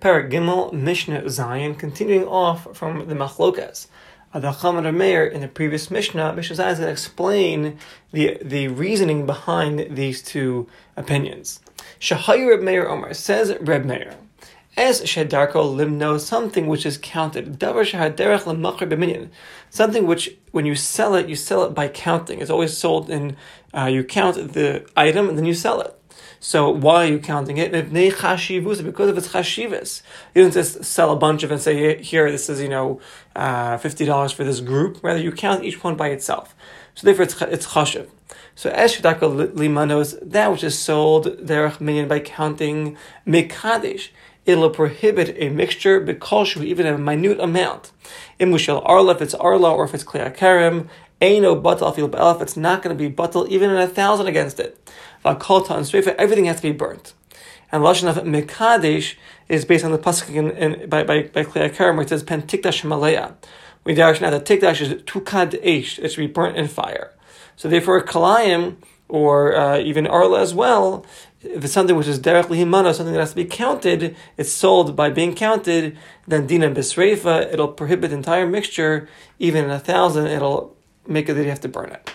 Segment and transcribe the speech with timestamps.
[0.00, 3.88] Parak Gimel Mishnah Zayin, continuing off from the Machlokas.
[4.32, 7.78] The Chamad Meir in the previous Mishnah, Mishnah Zion explain
[8.12, 11.58] the, the reasoning behind these two opinions.
[11.98, 14.14] Shahayir Reb Meir Omar says Reb Meir.
[14.76, 17.58] As shedarko limno, something which is counted.
[17.58, 19.30] Davar shahaderech lemachar b'minyan.
[19.68, 22.40] Something which, when you sell it, you sell it by counting.
[22.40, 23.36] It's always sold in,
[23.74, 25.97] uh, you count the item and then you sell it.
[26.40, 27.72] So why are you counting it?
[27.72, 27.90] Because
[29.10, 30.02] of its chashivas.
[30.34, 33.00] You don't just sell a bunch of and say, here, this is, you know,
[33.34, 35.02] uh, $50 for this group.
[35.02, 36.54] Rather, you count each one by itself.
[36.94, 38.08] So therefore, it's, it's chashiv.
[38.54, 42.96] So eshidaka limanos, that which is sold derech minyan by counting
[43.26, 44.08] mekadesh,
[44.46, 47.92] it'll prohibit a mixture because even a minute amount.
[48.38, 50.88] In mushel arla, if it's arla or if it's kleakarim,
[51.20, 54.60] Aino batal fil if it's not going to be batal even in a thousand against
[54.60, 54.78] it.
[55.24, 57.14] Vakolta and Sreifa, everything has to be burnt.
[57.70, 59.16] And Lashon of Mekadesh
[59.48, 62.42] is based on the pasuk in, in, by by by Karim where it says Pen
[62.42, 63.34] Tikdash Malaya.
[63.84, 67.12] We dash now that Tikdash is Tukad Eish, it should be burnt in fire.
[67.56, 68.76] So therefore, Kalayim
[69.08, 71.04] or uh, even Arla as well,
[71.40, 74.94] if it's something which is directly himana, something that has to be counted, it's sold
[74.94, 80.26] by being counted, then dina bisreifa, it'll prohibit the entire mixture, even in a thousand,
[80.26, 80.76] it'll
[81.08, 82.10] make it that you have to burn it.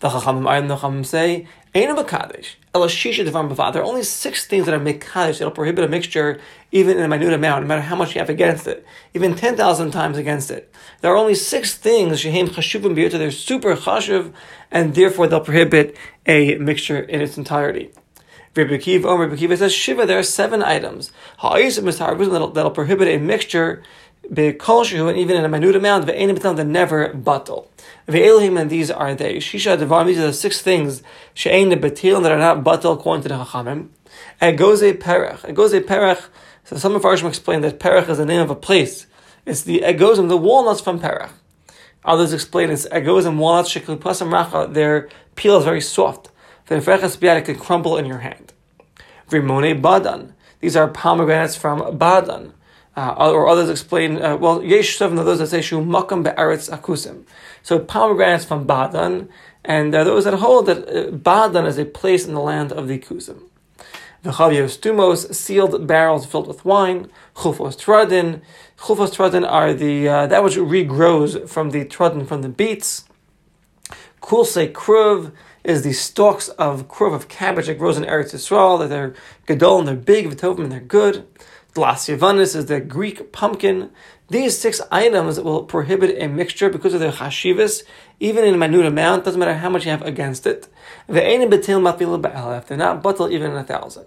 [0.00, 3.74] The Chachamim the Chachamim say, Ain't a Mekadesh, Elashisha Devam Bavad.
[3.74, 6.40] There are only six things that are Mekadesh that'll prohibit a mixture
[6.72, 9.90] even in a minute amount, no matter how much you have against it, even 10,000
[9.90, 10.72] times against it.
[11.00, 14.32] There are only six things, Shehem Chashuvim Biyota, they're super Chashuv,
[14.70, 15.96] and therefore they'll prohibit
[16.26, 17.90] a mixture in its entirety.
[18.56, 21.12] Rabbi Kiva, Rabbi Kiva says, Shiva, there are seven items.
[21.40, 23.82] That'll, that'll prohibit a mixture
[24.28, 27.66] Bekolshu, and even in a minute amount, ve'enim betel, they never batal.
[28.06, 29.36] Ve'elohim, and these are they.
[29.36, 31.02] Shisha devar, these are the six things,
[31.34, 33.88] she'ein betil, that are not batal according to the Chachamim.
[34.40, 35.40] Egoze perech.
[35.40, 36.28] Egoze perech,
[36.64, 39.06] so some of Arshim explain that perech is the name of a place.
[39.46, 41.30] It's the egozim, the walnuts from perech.
[42.04, 46.30] Others explain it's egozim, walnuts, sheklipasim racha, their peel is very soft.
[46.66, 48.52] The nefreches biad, can crumble in your hand.
[49.30, 50.34] Rimone badan.
[50.60, 52.52] These are pomegranates from badan.
[52.96, 56.68] Uh, or others explain, uh, well, yesh seven of those that say shu makam be'aretz
[56.68, 57.24] akusim.
[57.62, 59.28] So pomegranates from Badan,
[59.64, 62.88] and uh, those that hold that uh, Badan is a place in the land of
[62.88, 63.42] the Kusim.
[64.24, 67.10] V'chavios stumos, sealed barrels filled with wine.
[67.36, 68.42] Chufos tradin.
[68.78, 73.04] Chufos tradin are the, uh, that which regrows from the tradin, from the beets.
[74.20, 75.32] Kulse kruv
[75.64, 79.14] is the stalks of kruv, of cabbage that grows in Eretz Yisrael, that they're
[79.46, 81.26] gadol and they're big, v'tovim, and they're good.
[81.74, 83.90] Glasyavanus is the Greek pumpkin.
[84.28, 87.84] These six items will prohibit a mixture because of their chashivas,
[88.18, 90.68] even in a minute amount, doesn't matter how much you have against it.
[91.06, 94.06] They're not batal even in a thousand.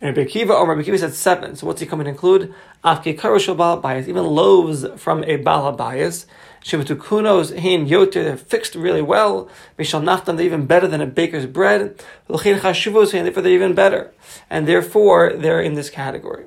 [0.00, 1.56] And Rabbi Kiva or Rabbi Kiva said seven.
[1.56, 2.54] So what's he coming to include?
[2.84, 6.26] Afki karoshal bias, even loaves from a bala bias.
[6.62, 9.48] Shivatukunos hin yoter, they're fixed really well.
[9.78, 12.02] Mishal nachtam, they're even better than a baker's bread.
[12.28, 14.12] L'chin chashuvos, therefore they're even better.
[14.48, 16.46] And therefore they're in this category.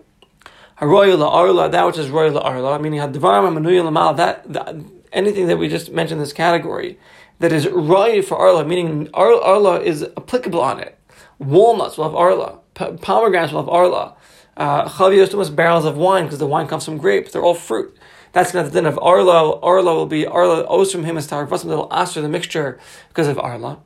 [0.77, 4.75] Haroy arla, that which is royal arla, meaning hadvarim lamal, that
[5.11, 6.99] anything that we just mentioned in this category
[7.39, 10.99] that is roy for arla, meaning arla is applicable on it.
[11.39, 14.15] Walnuts will have arla, pomegranates will have arla.
[14.55, 17.31] Uh, Chavios barrels of wine because the wine comes from grapes.
[17.31, 17.97] They're all fruit.
[18.33, 19.59] That's not the din of arla.
[19.59, 21.69] Arla will be arla osum him as tarvasim.
[21.69, 22.79] They'll aster the mixture
[23.09, 23.79] because of arla.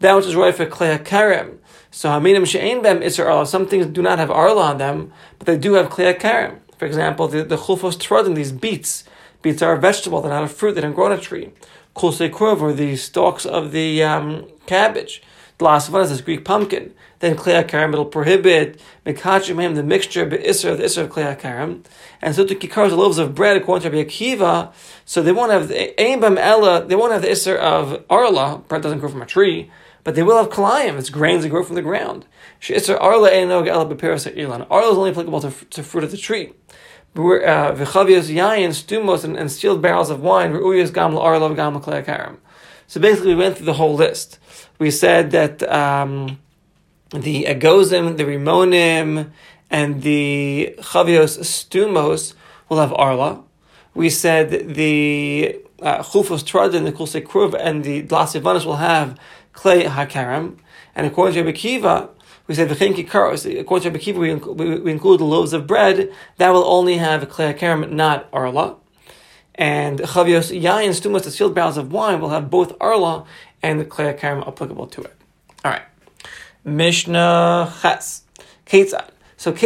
[0.00, 1.60] That which is roy for klei karim.
[1.94, 3.46] So haminim she'ein bem iser arla.
[3.46, 6.58] Some things do not have arla on them, but they do have klei karim.
[6.76, 9.04] For example, the, the chulfos trodim, these beets.
[9.42, 11.52] Beets are a vegetable, they're not a fruit, they don't grow on a tree.
[11.94, 15.22] Kulse kurv, or the stalks of the um, cabbage.
[15.58, 16.92] The last one is this Greek pumpkin.
[17.20, 21.84] Then klei karim, it'll prohibit mekachim him, the mixture, iser, the iser of klei karim.
[22.20, 24.72] And so to kikar, the loaves of bread, according to Rabbi Akiva,
[25.04, 28.98] so they won't have the, ella, they won't have the iser of arla, bread doesn't
[28.98, 29.70] grow from a tree,
[30.04, 30.98] but they will have kalayim.
[30.98, 32.26] It's grains that grow from the ground.
[32.70, 36.52] Arla Arla is only applicable to, to fruit of the tree.
[37.14, 40.52] V'chavios yayin, stumos, and, sealed barrels of wine.
[40.52, 42.38] Re'uyas gam arla gam karam.
[42.86, 44.38] So basically, we went through the whole list.
[44.78, 46.38] We said that um,
[47.10, 49.30] the agozim, the rimonim,
[49.70, 52.34] and the chavios stumos
[52.68, 53.42] will have arla.
[53.94, 59.18] We said the uh, chufos tradin, the kulse kruv, and the glasivanis will have
[59.54, 60.58] klei hakaram.
[60.94, 62.10] And according to Rabbi Kiva,
[62.46, 63.60] we say v'chein kikaros.
[63.60, 66.98] According to Rabbi Kiva, we, we, we, include the loaves of bread that will only
[66.98, 68.76] have klei hakaram, not arla.
[69.54, 73.24] And chavios yayin stumas, the sealed barrels of wine, will have both arla
[73.62, 75.16] and the klei hakaram applicable to it.
[75.64, 75.82] All right,
[76.64, 78.22] Mishnah Ches
[78.66, 79.10] Ketzad.
[79.36, 79.58] So how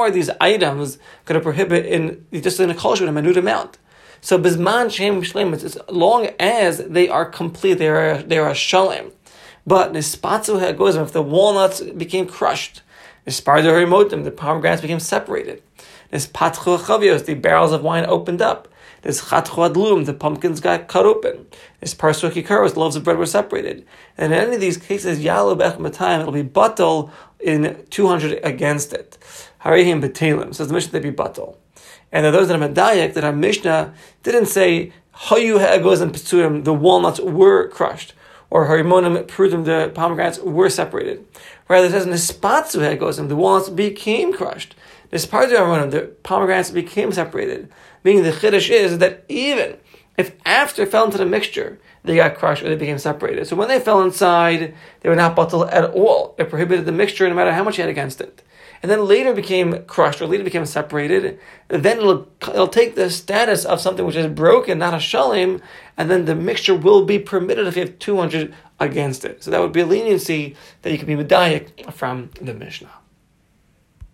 [0.00, 3.78] are these items going to prohibit in just in a kol in a minute amount?
[4.24, 9.12] So bisman shem shlemus, as long as they are complete, they are they are shalem.
[9.66, 12.80] But nispatzu ha'gozim, if the walnuts became crushed,
[13.26, 15.62] nispardu harimotim, the pomegranates became separated.
[16.10, 18.66] Nispatchu chavios, the barrels of wine opened up.
[19.02, 21.44] This chatchu adlum, the pumpkins got cut open.
[21.80, 23.84] This parsu kikaros, the loaves of bread were separated.
[24.16, 27.10] And in any of these cases, yalu bech matayim, it'll be batal
[27.40, 29.18] in 200 against it.
[29.62, 31.58] Harihim betelim, says the mission they be batal.
[32.12, 33.92] And there are those that are Medayak that our Mishnah
[34.22, 38.14] didn't say Hayu Ha'egos and Pesurim, the walnuts were crushed,
[38.50, 41.24] or Harimonim Prudim, the pomegranates were separated.
[41.68, 44.74] Rather, it says Nispatsu Ha'egos, the walnuts became crushed.
[45.12, 47.68] Nispartu Harimonim, the pomegranates became separated.
[48.02, 49.76] Meaning the Chiddush is that even
[50.16, 53.46] if after fell into the mixture, they got crushed or they became separated.
[53.46, 56.34] So when they fell inside, they were not bottled at all.
[56.38, 58.42] It prohibited the mixture no matter how much you had against it
[58.82, 61.38] and then later became crushed or later became separated,
[61.68, 65.60] then it'll, it'll take the status of something which is broken, not a shalim,
[65.96, 69.42] and then the mixture will be permitted if you have 200 against it.
[69.42, 72.90] So that would be a leniency that you could be medayik from the Mishnah.